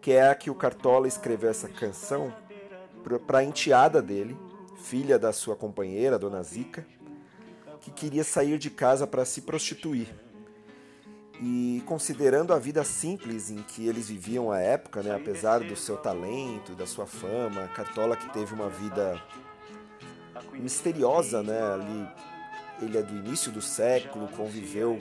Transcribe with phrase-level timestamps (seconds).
[0.00, 2.32] que é a que o Cartola escreveu essa canção
[3.26, 4.36] para a enteada dele,
[4.76, 6.86] filha da sua companheira, Dona Zica,
[7.80, 10.08] que queria sair de casa para se prostituir.
[11.42, 15.96] E considerando a vida simples em que eles viviam à época, né, apesar do seu
[15.96, 19.18] talento, da sua fama, Cartola que teve uma vida
[20.52, 22.08] misteriosa, né, ali
[22.82, 25.00] ele é do início do século, conviveu,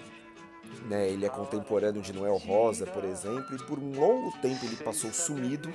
[0.88, 4.78] né, ele é contemporâneo de Noel Rosa, por exemplo, e por um longo tempo ele
[4.78, 5.74] passou sumido.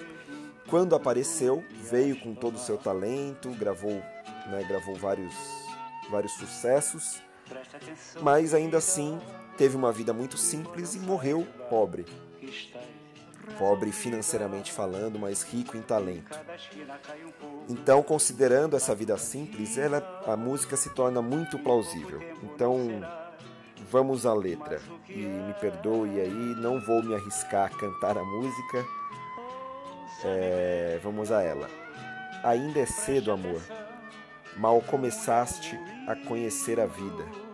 [0.68, 5.34] Quando apareceu, veio com todo o seu talento, gravou, né, gravou vários,
[6.10, 7.20] vários sucessos,
[8.20, 9.20] mas ainda assim
[9.56, 12.06] teve uma vida muito simples e morreu pobre.
[13.58, 16.38] Pobre financeiramente falando, mas rico em talento.
[17.68, 22.20] Então, considerando essa vida simples, ela, a música se torna muito plausível.
[22.42, 22.78] Então,
[23.90, 24.80] vamos à letra.
[25.08, 28.84] E me perdoe aí, não vou me arriscar a cantar a música.
[30.24, 31.68] É, vamos a ela.
[32.42, 33.60] Ainda é cedo, amor.
[34.56, 37.44] Mal começaste a conhecer a vida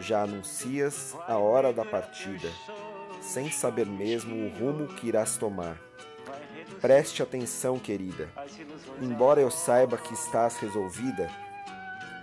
[0.00, 2.48] já anuncias a hora da partida,
[3.20, 5.78] sem saber mesmo o rumo que irás tomar.
[6.80, 8.28] Preste atenção, querida.
[9.00, 11.30] Embora eu saiba que estás resolvida,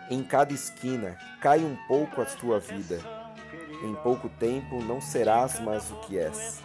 [0.09, 2.99] em cada esquina cai um pouco a tua vida.
[3.83, 6.61] Em pouco tempo não serás mais o que és.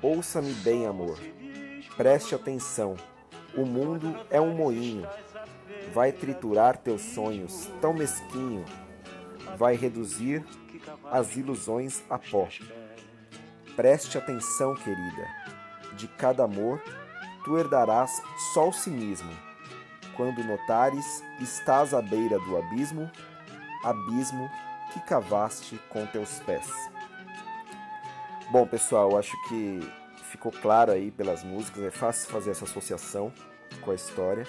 [0.00, 1.18] Ouça-me bem, amor.
[1.96, 2.96] Preste atenção.
[3.54, 5.06] O mundo é um moinho.
[5.92, 8.64] Vai triturar teus sonhos, tão mesquinho
[9.56, 10.44] vai reduzir
[11.10, 12.48] as ilusões a pó.
[13.76, 15.28] Preste atenção, querida.
[15.94, 16.82] De cada amor,
[17.44, 18.22] tu herdarás
[18.52, 19.32] só o cinismo.
[20.16, 23.10] Quando notares, estás à beira do abismo,
[23.84, 24.50] abismo
[24.92, 26.68] que cavaste com teus pés.
[28.50, 29.80] Bom, pessoal, acho que
[30.30, 33.32] ficou claro aí pelas músicas, é fácil fazer essa associação
[33.80, 34.46] com a história.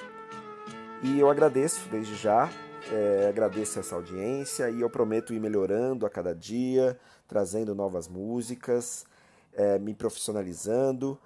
[1.04, 2.50] E eu agradeço desde já
[2.92, 9.06] é, agradeço essa audiência e eu prometo ir melhorando a cada dia, trazendo novas músicas,
[9.54, 11.18] é, me profissionalizando.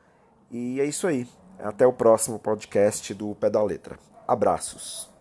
[0.51, 1.27] E é isso aí.
[1.59, 3.97] Até o próximo podcast do Pedal Letra.
[4.27, 5.16] Abraços.